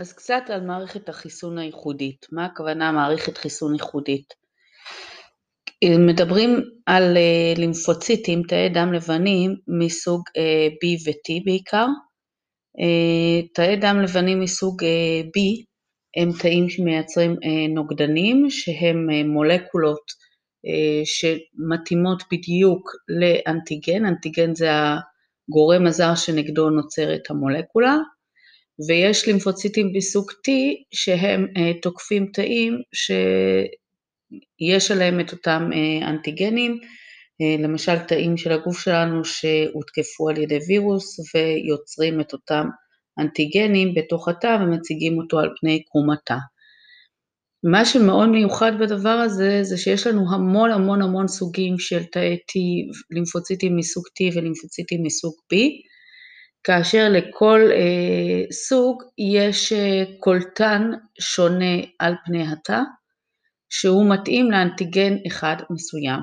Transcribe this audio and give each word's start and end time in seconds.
אז 0.00 0.12
קצת 0.12 0.42
על 0.48 0.60
מערכת 0.60 1.08
החיסון 1.08 1.58
הייחודית. 1.58 2.26
מה 2.32 2.44
הכוונה 2.44 2.92
מערכת 2.92 3.38
חיסון 3.38 3.72
ייחודית? 3.74 4.34
מדברים 5.84 6.60
על 6.86 7.16
אה, 7.16 7.52
לימפוציטים, 7.56 8.42
תאי 8.42 8.68
דם 8.68 8.92
לבנים 8.92 9.56
מסוג 9.68 10.22
אה, 10.36 10.68
B 10.68 11.08
ו-T 11.08 11.44
בעיקר. 11.44 11.86
אה, 12.80 13.46
תאי 13.54 13.76
דם 13.76 14.00
לבנים 14.02 14.40
מסוג 14.40 14.82
B 15.36 15.64
הם 16.16 16.30
תאים 16.40 16.68
שמייצרים 16.68 17.36
נוגדנים 17.74 18.46
שהם 18.50 19.06
מולקולות 19.26 20.12
שמתאימות 21.04 22.22
בדיוק 22.32 22.90
לאנטיגן, 23.08 24.06
אנטיגן 24.06 24.54
זה 24.54 24.68
הגורם 25.48 25.86
הזר 25.86 26.14
שנגדו 26.14 26.70
נוצרת 26.70 27.30
המולקולה, 27.30 27.96
ויש 28.88 29.26
לימפוציטים 29.26 29.92
בסוג 29.92 30.30
T 30.30 30.50
שהם 30.94 31.46
תוקפים 31.82 32.26
תאים 32.34 32.74
יש 34.60 34.90
עליהם 34.90 35.20
את 35.20 35.32
אותם 35.32 35.70
אה, 35.72 36.08
אנטיגנים, 36.08 36.78
אה, 37.40 37.62
למשל 37.62 37.98
תאים 37.98 38.36
של 38.36 38.52
הגוף 38.52 38.80
שלנו 38.80 39.24
שהותקפו 39.24 40.28
על 40.28 40.38
ידי 40.38 40.58
וירוס 40.68 41.20
ויוצרים 41.34 42.20
את 42.20 42.32
אותם 42.32 42.66
אנטיגנים 43.18 43.94
בתוך 43.94 44.28
התא 44.28 44.58
ומציגים 44.60 45.18
אותו 45.18 45.38
על 45.38 45.50
פני 45.60 45.82
קרום 45.84 46.10
התא. 46.10 46.36
מה 47.64 47.84
שמאוד 47.84 48.28
מיוחד 48.28 48.72
בדבר 48.80 49.08
הזה 49.08 49.58
זה 49.62 49.76
שיש 49.76 50.06
לנו 50.06 50.34
המון 50.34 50.70
המון 50.70 51.02
המון 51.02 51.28
סוגים 51.28 51.78
של 51.78 52.04
תאי 52.04 52.34
T, 52.34 52.52
לימפוציטים 53.10 53.76
מסוג 53.76 54.04
T 54.06 54.36
ולימפוציטים 54.36 55.02
מסוג 55.02 55.34
B, 55.52 55.56
כאשר 56.64 57.08
לכל 57.10 57.60
אה, 57.72 58.52
סוג 58.52 59.02
יש 59.18 59.72
אה, 59.72 60.02
קולטן 60.18 60.90
שונה 61.20 61.76
על 61.98 62.14
פני 62.24 62.52
התא, 62.52 62.80
שהוא 63.70 64.10
מתאים 64.10 64.50
לאנטיגן 64.50 65.16
אחד 65.26 65.56
מסוים. 65.70 66.20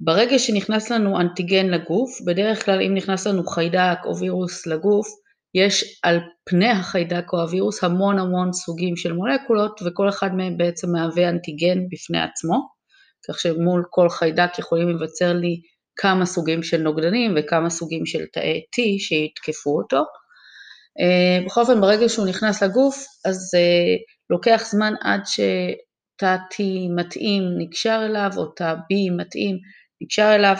ברגע 0.00 0.38
שנכנס 0.38 0.90
לנו 0.90 1.20
אנטיגן 1.20 1.66
לגוף, 1.66 2.20
בדרך 2.26 2.64
כלל 2.64 2.82
אם 2.82 2.94
נכנס 2.94 3.26
לנו 3.26 3.46
חיידק 3.46 3.98
או 4.04 4.16
וירוס 4.16 4.66
לגוף, 4.66 5.06
יש 5.54 6.00
על 6.02 6.20
פני 6.44 6.70
החיידק 6.70 7.32
או 7.32 7.40
הווירוס 7.40 7.84
המון 7.84 8.18
המון 8.18 8.52
סוגים 8.52 8.96
של 8.96 9.12
מולקולות 9.12 9.80
וכל 9.86 10.08
אחד 10.08 10.34
מהם 10.34 10.56
בעצם 10.56 10.92
מהווה 10.92 11.28
אנטיגן 11.28 11.78
בפני 11.90 12.20
עצמו, 12.20 12.68
כך 13.28 13.40
שמול 13.40 13.84
כל 13.90 14.08
חיידק 14.08 14.58
יכולים 14.58 14.88
להיווצר 14.88 15.32
לי 15.32 15.60
כמה 15.96 16.26
סוגים 16.26 16.62
של 16.62 16.82
נוגדנים 16.82 17.34
וכמה 17.36 17.70
סוגים 17.70 18.06
של 18.06 18.24
תאי 18.32 18.60
T 18.60 18.80
שיתקפו 18.98 19.78
אותו. 19.78 20.02
אה, 21.00 21.46
בכל 21.46 21.60
אופן 21.60 21.80
ברגע 21.80 22.08
שהוא 22.08 22.26
נכנס 22.26 22.62
לגוף 22.62 23.06
אז 23.24 23.50
אה, 23.54 23.96
לוקח 24.30 24.62
זמן 24.70 24.92
עד 25.02 25.20
ש... 25.26 25.40
תא 26.16 26.36
T 26.52 26.62
מתאים 26.96 27.42
נקשר 27.58 28.02
אליו, 28.06 28.30
או 28.36 28.46
תא 28.46 28.74
B 28.74 29.16
מתאים 29.16 29.58
נקשר 30.00 30.32
אליו. 30.34 30.56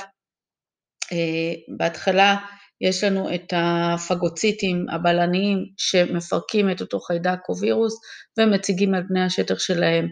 Uh, 1.04 1.76
בהתחלה 1.78 2.36
יש 2.80 3.04
לנו 3.04 3.34
את 3.34 3.52
הפגוציטים 3.56 4.86
הבלניים 4.92 5.58
שמפרקים 5.76 6.70
את 6.70 6.80
אותו 6.80 7.00
חיידק 7.00 7.38
או 7.48 7.56
וירוס 7.60 8.00
ומציגים 8.38 8.94
על 8.94 9.02
פני 9.08 9.22
השטח 9.24 9.58
שלהם 9.58 10.08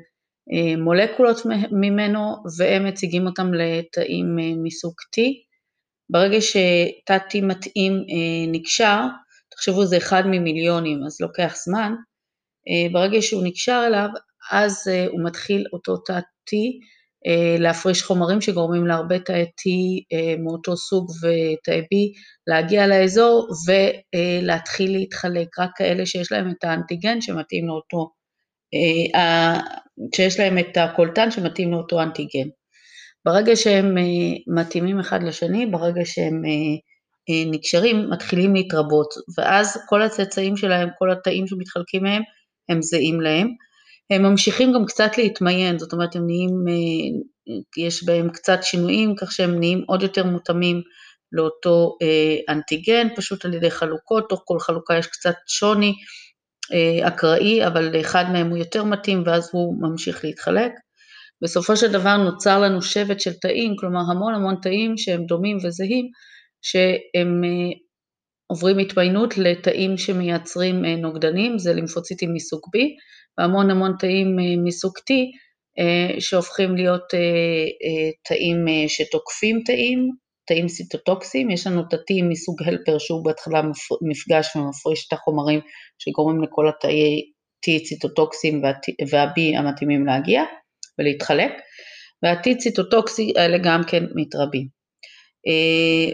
מולקולות 0.78 1.36
ממנו 1.72 2.36
והם 2.58 2.86
מציגים 2.86 3.26
אותם 3.26 3.54
לתאים 3.54 4.38
uh, 4.38 4.42
מסוג 4.62 4.92
T. 4.92 5.20
ברגע 6.10 6.40
שתא 6.40 7.18
T 7.30 7.42
מתאים 7.42 7.92
נקשר, 8.52 9.00
תחשבו 9.50 9.86
זה 9.86 9.96
אחד 9.96 10.22
ממיליונים 10.26 10.98
אז 11.06 11.20
לוקח 11.20 11.54
זמן, 11.64 11.92
ברגע 12.92 13.22
שהוא 13.22 13.44
נקשר 13.44 13.84
אליו 13.86 14.08
אז 14.52 14.88
הוא 15.10 15.24
מתחיל 15.24 15.64
אותו 15.72 15.96
תא 15.96 16.18
T 16.50 16.52
להפריש 17.58 18.02
חומרים 18.02 18.40
שגורמים 18.40 18.86
להרבה 18.86 19.18
תאי 19.18 19.44
T 19.44 19.62
מאותו 20.38 20.76
סוג 20.76 21.10
ותאי 21.10 21.80
B 21.80 22.20
להגיע 22.46 22.86
לאזור 22.86 23.48
ולהתחיל 23.66 24.92
להתחלק, 24.92 25.58
רק 25.58 25.70
כאלה 25.76 26.06
שיש 26.06 26.32
להם 26.32 26.50
את 26.50 26.64
האנטיגן 26.64 27.20
שמתאים 27.20 27.66
לאותו, 27.66 28.10
שיש 30.16 30.40
להם 30.40 30.58
את 30.58 30.76
הקולטן 30.76 31.30
שמתאים 31.30 31.72
לאותו 31.72 32.02
אנטיגן. 32.02 32.48
ברגע 33.24 33.56
שהם 33.56 33.96
uh, 33.96 34.00
מתאימים 34.54 35.00
אחד 35.00 35.22
לשני, 35.22 35.66
ברגע 35.66 36.00
שהם 36.04 36.42
uh, 36.44 37.50
נקשרים, 37.50 38.10
מתחילים 38.10 38.54
להתרבות, 38.54 39.14
ואז 39.38 39.78
כל 39.88 40.02
הצאצאים 40.02 40.56
שלהם, 40.56 40.88
כל 40.98 41.10
התאים 41.10 41.46
שמתחלקים 41.46 42.02
מהם, 42.02 42.22
הם 42.68 42.82
זהים 42.82 43.20
להם. 43.20 43.48
הם 44.10 44.22
ממשיכים 44.22 44.72
גם 44.72 44.86
קצת 44.86 45.18
להתמיין, 45.18 45.78
זאת 45.78 45.92
אומרת 45.92 46.16
הם 46.16 46.26
נהיים, 46.26 46.64
אה, 46.68 47.54
יש 47.84 48.04
בהם 48.04 48.30
קצת 48.30 48.58
שינויים, 48.62 49.14
כך 49.16 49.32
שהם 49.32 49.58
נהיים 49.58 49.84
עוד 49.86 50.02
יותר 50.02 50.24
מותאמים 50.24 50.82
לאותו 51.32 51.96
אה, 52.02 52.54
אנטיגן, 52.54 53.08
פשוט 53.16 53.44
על 53.44 53.54
ידי 53.54 53.70
חלוקות, 53.70 54.28
תוך 54.28 54.42
כל 54.44 54.58
חלוקה 54.58 54.98
יש 54.98 55.06
קצת 55.06 55.34
שוני 55.46 55.88
אה, 55.88 55.94
אקראי, 57.02 57.66
אבל 57.66 57.96
לאחד 57.96 58.24
מהם 58.32 58.50
הוא 58.50 58.58
יותר 58.58 58.84
מתאים 58.84 59.22
ואז 59.26 59.50
הוא 59.52 59.74
ממשיך 59.80 60.24
להתחלק. 60.24 60.72
בסופו 61.42 61.76
של 61.76 61.92
דבר 61.92 62.16
נוצר 62.16 62.60
לנו 62.60 62.82
שבט 62.82 63.20
של 63.20 63.32
תאים, 63.32 63.74
כלומר 63.78 64.00
המון 64.10 64.34
המון 64.34 64.54
תאים 64.62 64.96
שהם 64.96 65.24
דומים 65.26 65.56
וזהים, 65.56 66.06
שהם 66.62 67.42
עוברים 68.46 68.78
התמיינות 68.78 69.38
לתאים 69.38 69.96
שמייצרים 69.96 70.84
נוגדנים, 70.84 71.58
זה 71.58 71.74
לימפוציטים 71.74 72.34
מסוג 72.34 72.60
B, 72.76 72.78
והמון 73.38 73.70
המון 73.70 73.92
תאים 73.98 74.38
אה, 74.38 74.44
מסוג 74.64 74.92
T 74.98 75.12
אה, 75.78 76.20
שהופכים 76.20 76.76
להיות 76.76 77.14
אה, 77.14 78.10
תאים 78.28 78.64
שתוקפים 78.88 79.62
תאים, 79.66 80.10
תאים 80.46 80.68
סיטוטוקסיים, 80.68 81.50
יש 81.50 81.66
לנו 81.66 81.80
את 81.80 81.94
מסוג 82.28 82.62
הלפר 82.62 82.98
שהוא 82.98 83.24
בהתחלה 83.24 83.62
מפגש 84.02 84.56
ומפריש 84.56 85.06
את 85.08 85.12
החומרים 85.12 85.60
שגורמים 85.98 86.42
לכל 86.42 86.68
התאי 86.68 87.30
T 87.66 87.84
ציטוטוקסיים 87.84 88.62
וה-B 89.10 89.58
המתאימים 89.58 90.06
להגיע 90.06 90.42
ולהתחלק, 90.98 91.52
וה-T 92.22 92.56
ציטוטוקסי 92.58 93.32
האלה 93.36 93.58
גם 93.58 93.80
כן 93.86 94.04
מתרבים. 94.14 94.68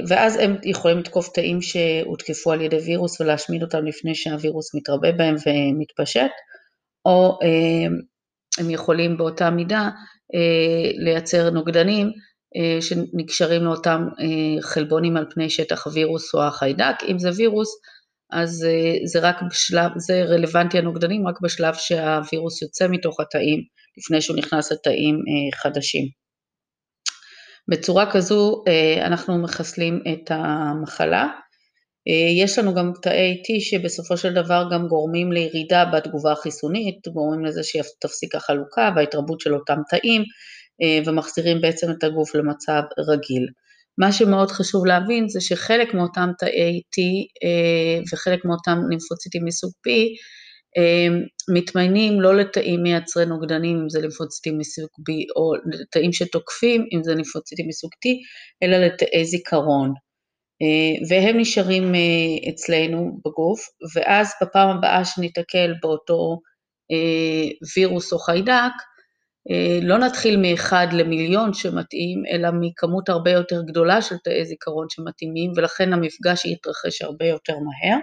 ואז 0.08 0.36
הם 0.36 0.56
יכולים 0.64 0.98
לתקוף 0.98 1.28
תאים 1.28 1.62
שהותקפו 1.62 2.52
על 2.52 2.60
ידי 2.60 2.76
וירוס 2.76 3.20
ולהשמיד 3.20 3.62
אותם 3.62 3.86
לפני 3.86 4.14
שהווירוס 4.14 4.74
מתרבה 4.74 5.12
בהם 5.12 5.34
ומתפשט, 5.46 6.30
או 7.04 7.38
אה, 7.42 7.86
הם 8.58 8.70
יכולים 8.70 9.16
באותה 9.16 9.50
מידה 9.50 9.90
אה, 10.34 10.90
לייצר 11.04 11.50
נוגדנים 11.50 12.06
אה, 12.06 12.12
שנקשרים 12.80 13.64
לאותם 13.64 14.08
חלבונים 14.60 15.16
על 15.16 15.26
פני 15.30 15.50
שטח 15.50 15.86
הווירוס 15.86 16.34
או 16.34 16.42
החיידק, 16.42 16.94
אם 17.08 17.18
זה 17.18 17.30
וירוס 17.36 17.68
אז 18.32 18.66
זה 19.04 19.20
רק 19.20 19.36
בשלב, 19.50 19.90
זה 19.96 20.22
רלוונטי 20.22 20.78
הנוגדנים 20.78 21.28
רק 21.28 21.40
בשלב 21.42 21.74
שהווירוס 21.74 22.62
יוצא 22.62 22.86
מתוך 22.88 23.20
התאים 23.20 23.60
לפני 23.98 24.20
שהוא 24.20 24.36
נכנס 24.36 24.72
לתאים 24.72 25.18
חדשים. 25.54 26.04
בצורה 27.70 28.12
כזו 28.12 28.64
אנחנו 29.06 29.42
מחסלים 29.42 30.02
את 30.12 30.30
המחלה. 30.30 31.28
אה, 32.08 32.44
יש 32.44 32.58
לנו 32.58 32.74
גם 32.74 32.92
תאי 33.02 33.42
T 33.42 33.60
שבסופו 33.60 34.16
של 34.16 34.34
דבר 34.34 34.64
גם 34.72 34.86
גורמים 34.88 35.32
לירידה 35.32 35.84
בתגובה 35.84 36.32
החיסונית, 36.32 37.08
גורמים 37.08 37.44
לזה 37.44 37.60
שתפסיק 37.64 38.34
החלוקה 38.34 38.90
וההתרבות 38.96 39.40
של 39.40 39.54
אותם 39.54 39.78
תאים. 39.90 40.20
אה, 40.20 40.26
ומחזירים 41.06 41.60
בעצם 41.60 41.90
את 41.90 42.04
הגוף 42.04 42.34
למצב 42.34 42.82
רגיל. 42.98 43.46
מה 43.98 44.12
שמאוד 44.12 44.50
חשוב 44.50 44.86
להבין 44.86 45.28
זה 45.28 45.40
שחלק 45.40 45.94
מאותם 45.94 46.30
תאי 46.38 46.80
T 46.80 47.00
אה, 47.44 48.02
וחלק 48.12 48.44
מאותם 48.44 48.78
לימפוציטים 48.90 49.44
מסוג 49.44 49.70
P 49.70 49.90
מתמיינים 51.54 52.20
לא 52.20 52.36
לתאים 52.36 52.82
מייצרי 52.82 53.26
נוגדנים, 53.26 53.76
אם 53.82 53.88
זה 53.88 54.00
לימפוציטים 54.00 54.58
מסוג 54.58 54.88
B, 54.88 55.12
או 55.36 55.52
לתאים 55.72 56.12
שתוקפים, 56.12 56.86
אם 56.94 57.02
זה 57.02 57.14
לימפוציטים 57.14 57.68
מסוג 57.68 57.90
T, 57.90 58.08
אלא 58.62 58.76
לתאי 58.76 59.24
זיכרון. 59.24 59.92
אה, 60.62 61.06
והם 61.08 61.38
נשארים 61.38 61.94
אה, 61.94 62.50
אצלנו 62.50 63.18
בגוף, 63.24 63.60
ואז 63.94 64.32
בפעם 64.42 64.68
הבאה 64.68 65.04
שניתקל 65.04 65.74
באותו 65.82 66.38
אה, 66.92 67.50
וירוס 67.76 68.12
או 68.12 68.18
חיידק, 68.18 68.72
לא 69.82 69.98
נתחיל 69.98 70.36
מאחד 70.36 70.86
למיליון 70.92 71.54
שמתאים, 71.54 72.22
אלא 72.32 72.48
מכמות 72.60 73.08
הרבה 73.08 73.30
יותר 73.30 73.62
גדולה 73.62 74.02
של 74.02 74.16
תאי 74.24 74.44
זיכרון 74.44 74.86
שמתאימים, 74.90 75.52
ולכן 75.56 75.92
המפגש 75.92 76.44
יתרחש 76.44 77.02
הרבה 77.02 77.26
יותר 77.26 77.52
מהר. 77.52 77.98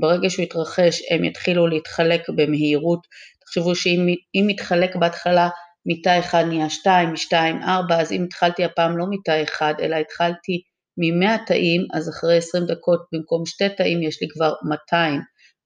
ברגע 0.00 0.30
שהוא 0.30 0.42
יתרחש, 0.42 1.02
הם 1.10 1.24
יתחילו 1.24 1.66
להתחלק 1.66 2.28
במהירות. 2.36 3.06
תחשבו 3.40 3.74
שאם 3.74 4.50
יתחלק 4.50 4.96
בהתחלה 4.96 5.48
מתא 5.86 6.18
אחד 6.18 6.44
נהיה 6.48 6.70
שתיים, 6.70 7.12
משתיים, 7.12 7.62
ארבע, 7.62 8.00
אז 8.00 8.12
אם 8.12 8.24
התחלתי 8.24 8.64
הפעם 8.64 8.98
לא 8.98 9.06
מתא 9.10 9.42
אחד, 9.42 9.74
אלא 9.80 9.96
התחלתי 9.96 10.62
מ-100 10.98 11.46
תאים, 11.46 11.86
אז 11.94 12.08
אחרי 12.08 12.36
20 12.36 12.64
דקות 12.64 13.00
במקום 13.12 13.46
שתי 13.46 13.68
תאים 13.68 14.02
יש 14.02 14.22
לי 14.22 14.28
כבר 14.28 14.52
200, 14.68 15.20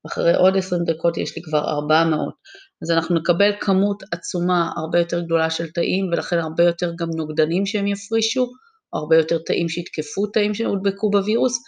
אחרי 0.06 0.34
עוד 0.34 0.56
20 0.56 0.82
דקות 0.84 1.16
יש 1.16 1.36
לי 1.36 1.42
כבר 1.42 1.64
400. 1.68 2.34
אז 2.82 2.90
אנחנו 2.90 3.14
נקבל 3.14 3.50
כמות 3.60 4.02
עצומה 4.12 4.70
הרבה 4.76 4.98
יותר 4.98 5.20
גדולה 5.20 5.50
של 5.50 5.70
תאים 5.70 6.08
ולכן 6.12 6.38
הרבה 6.38 6.64
יותר 6.64 6.92
גם 6.98 7.08
נוגדנים 7.16 7.66
שהם 7.66 7.86
יפרישו, 7.86 8.46
הרבה 8.92 9.16
יותר 9.16 9.38
תאים 9.46 9.68
שיתקפו 9.68 10.26
תאים 10.26 10.54
שהודבקו 10.54 11.10
בווירוס, 11.10 11.58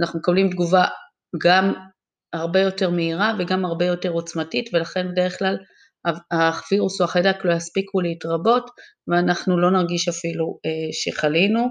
אנחנו 0.00 0.18
מקבלים 0.18 0.50
תגובה 0.50 0.84
גם 1.42 1.72
הרבה 2.32 2.60
יותר 2.60 2.90
מהירה 2.90 3.32
וגם 3.38 3.64
הרבה 3.64 3.84
יותר 3.84 4.10
עוצמתית 4.10 4.70
ולכן 4.72 5.12
בדרך 5.12 5.38
כלל 5.38 5.56
הווירוס 6.32 7.00
או 7.00 7.04
החיידק 7.04 7.44
לא 7.44 7.52
יספיקו 7.52 8.00
להתרבות 8.00 8.70
ואנחנו 9.08 9.60
לא 9.60 9.70
נרגיש 9.70 10.08
אפילו 10.08 10.58
אה, 10.66 10.92
שחלינו 10.92 11.66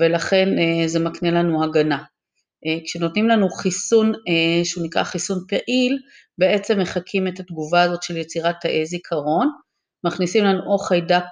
ולכן 0.00 0.48
אה, 0.58 0.88
זה 0.88 1.00
מקנה 1.00 1.30
לנו 1.30 1.64
הגנה. 1.64 1.98
אה, 2.66 2.78
כשנותנים 2.84 3.28
לנו 3.28 3.48
חיסון 3.50 4.12
שהוא 4.64 4.84
נקרא 4.86 5.02
חיסון 5.02 5.38
פעיל, 5.48 5.98
בעצם 6.38 6.80
מחקים 6.80 7.28
את 7.28 7.40
התגובה 7.40 7.82
הזאת 7.82 8.02
של 8.02 8.16
יצירת 8.16 8.54
תאי 8.60 8.86
זיכרון, 8.86 9.48
מכניסים 10.06 10.44
לנו 10.44 10.72
או 10.72 10.78
חיידק 10.78 11.24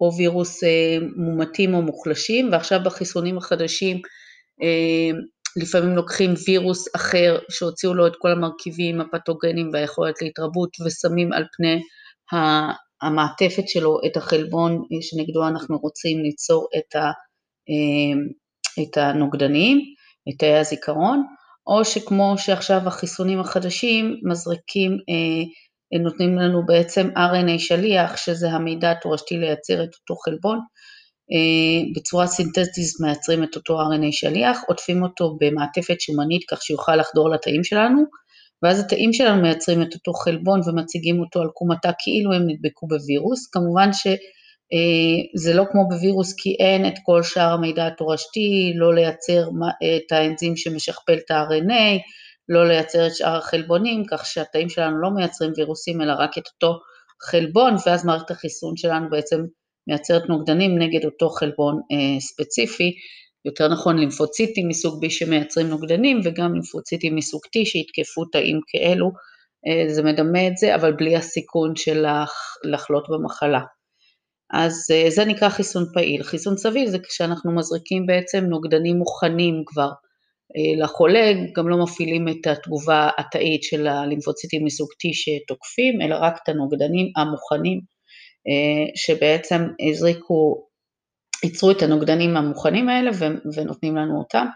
או 0.00 0.10
וירוס 0.16 0.60
מומתים 1.16 1.74
או 1.74 1.82
מוחלשים, 1.82 2.52
ועכשיו 2.52 2.80
בחיסונים 2.84 3.38
החדשים 3.38 4.00
לפעמים 5.56 5.96
לוקחים 5.96 6.34
וירוס 6.46 6.88
אחר 6.96 7.38
שהוציאו 7.50 7.94
לו 7.94 8.06
את 8.06 8.12
כל 8.18 8.32
המרכיבים 8.32 9.00
הפתוגנים 9.00 9.70
והיכולת 9.72 10.22
להתרבות 10.22 10.70
ושמים 10.86 11.32
על 11.32 11.44
פני 11.56 11.80
המעטפת 13.02 13.68
שלו 13.68 13.98
את 14.06 14.16
החלבון 14.16 14.82
שנגדו 15.00 15.48
אנחנו 15.48 15.78
רוצים 15.78 16.22
ליצור 16.22 16.68
את 18.82 18.96
הנוגדנים, 18.96 19.80
את 20.28 20.38
תאי 20.38 20.56
הזיכרון, 20.56 21.22
או 21.66 21.84
שכמו 21.84 22.34
שעכשיו 22.38 22.80
החיסונים 22.86 23.40
החדשים 23.40 24.20
מזריקים, 24.22 24.92
אה, 24.92 25.98
נותנים 26.00 26.38
לנו 26.38 26.66
בעצם 26.66 27.08
RNA 27.16 27.58
שליח, 27.58 28.16
שזה 28.16 28.50
המידע 28.50 28.90
התורשתי 28.90 29.36
לייצר 29.36 29.84
את 29.84 29.94
אותו 29.94 30.14
חלבון, 30.16 30.58
אה, 31.32 31.90
בצורה 31.96 32.26
סינתטית 32.26 33.00
מייצרים 33.00 33.44
את 33.44 33.56
אותו 33.56 33.80
RNA 33.80 34.08
שליח, 34.10 34.60
עוטפים 34.68 35.02
אותו 35.02 35.36
במעטפת 35.40 36.00
שומנית 36.00 36.42
כך 36.50 36.62
שיוכל 36.62 36.96
לחדור 36.96 37.30
לתאים 37.30 37.64
שלנו, 37.64 38.02
ואז 38.62 38.80
התאים 38.80 39.12
שלנו 39.12 39.42
מייצרים 39.42 39.82
את 39.82 39.94
אותו 39.94 40.12
חלבון 40.12 40.60
ומציגים 40.66 41.20
אותו 41.20 41.40
על 41.40 41.48
קומתה 41.54 41.90
כאילו 41.98 42.32
הם 42.32 42.42
נדבקו 42.46 42.86
בווירוס. 42.86 43.46
כמובן 43.46 43.92
שזה 43.92 44.14
אה, 44.72 45.54
לא 45.54 45.64
כמו 45.72 45.88
בווירוס 45.88 46.34
כי 46.38 46.56
אין 46.58 46.86
את 46.86 46.94
כל 47.04 47.22
שאר 47.22 47.52
המידע 47.52 47.86
התורשתי, 47.86 48.72
לא 48.76 48.94
לייצר 48.94 49.48
את 49.96 50.12
האנזים 50.12 50.56
שמשכפל 50.56 51.12
את 51.12 51.30
ה-RNA, 51.30 52.00
לא 52.48 52.68
לייצר 52.68 53.06
את 53.06 53.14
שאר 53.14 53.36
החלבונים, 53.36 54.02
כך 54.10 54.26
שהתאים 54.26 54.68
שלנו 54.68 55.00
לא 55.00 55.10
מייצרים 55.10 55.52
וירוסים 55.56 56.00
אלא 56.00 56.12
רק 56.18 56.38
את 56.38 56.46
אותו 56.46 56.78
חלבון, 57.22 57.76
ואז 57.86 58.06
מערכת 58.06 58.30
החיסון 58.30 58.76
שלנו 58.76 59.10
בעצם 59.10 59.40
מייצרת 59.88 60.28
נוגדנים 60.28 60.78
נגד 60.78 61.04
אותו 61.04 61.28
חלבון 61.28 61.80
אה, 61.92 62.20
ספציפי, 62.20 62.92
יותר 63.44 63.68
נכון 63.68 63.98
לימפוציטים 63.98 64.68
מסוג 64.68 65.04
B 65.04 65.10
שמייצרים 65.10 65.68
נוגדנים 65.68 66.20
וגם 66.24 66.52
לימפוציטים 66.52 67.16
מסוג 67.16 67.40
T 67.44 67.64
שיתקפו 67.64 68.24
תאים 68.24 68.60
כאלו, 68.66 69.10
אה, 69.66 69.94
זה 69.94 70.02
מדמה 70.02 70.46
את 70.46 70.56
זה, 70.56 70.74
אבל 70.74 70.92
בלי 70.92 71.16
הסיכון 71.16 71.76
של 71.76 72.06
לחלות 72.64 73.06
במחלה. 73.08 73.60
אז 74.52 74.86
אה, 74.92 75.10
זה 75.10 75.24
נקרא 75.24 75.48
חיסון 75.48 75.84
פעיל. 75.94 76.22
חיסון 76.22 76.56
סביל 76.56 76.88
זה 76.88 76.98
כשאנחנו 76.98 77.56
מזריקים 77.56 78.06
בעצם 78.06 78.44
נוגדנים 78.44 78.96
מוכנים 78.96 79.62
כבר 79.66 79.90
אה, 80.56 80.84
לחולה, 80.84 81.32
גם 81.56 81.68
לא 81.68 81.76
מפעילים 81.82 82.28
את 82.28 82.46
התגובה 82.46 83.10
התאית 83.18 83.62
של 83.62 83.86
הלימפוציטים 83.86 84.64
מסוג 84.64 84.88
T 84.90 85.08
שתוקפים, 85.12 86.02
אלא 86.02 86.16
רק 86.20 86.38
את 86.42 86.48
הנוגדנים 86.48 87.12
המוכנים 87.16 87.80
אה, 88.48 88.92
שבעצם 88.96 89.62
הזריקו, 89.90 90.66
ייצרו 91.44 91.70
את 91.70 91.82
הנוגדנים 91.82 92.36
המוכנים 92.36 92.88
האלה 92.88 93.10
ונותנים 93.56 93.96
לנו 93.96 94.18
אותם. 94.18 94.46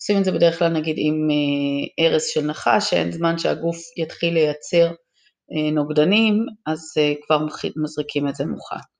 עושים 0.00 0.18
את 0.18 0.24
זה 0.24 0.32
בדרך 0.32 0.58
כלל 0.58 0.68
נגיד 0.68 0.96
עם 0.98 1.28
אה, 2.04 2.20
של 2.20 2.46
נחש, 2.46 2.90
שאין 2.90 3.12
זמן 3.12 3.38
שהגוף 3.38 3.76
יתחיל 3.96 4.34
לייצר 4.34 4.92
נוגדנים, 5.74 6.46
אז 6.66 6.80
כבר 7.26 7.38
מזריקים 7.76 8.28
את 8.28 8.34
זה 8.34 8.44
מוכן. 8.46 8.97